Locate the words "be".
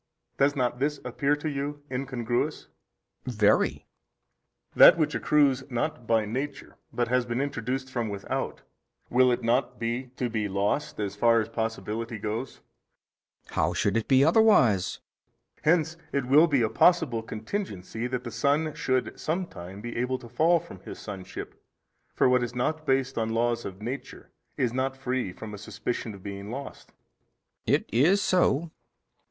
9.77-10.07, 10.27-10.47, 14.07-14.25, 16.47-16.63, 19.81-19.95